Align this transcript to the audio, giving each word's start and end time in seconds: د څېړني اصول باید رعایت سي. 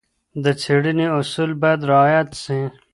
د 0.43 0.45
څېړني 0.61 1.07
اصول 1.19 1.51
باید 1.61 1.81
رعایت 1.91 2.29
سي. 2.43 2.59